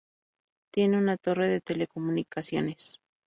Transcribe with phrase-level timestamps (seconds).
[0.73, 2.97] Tiene una torre de telecomunicaciones.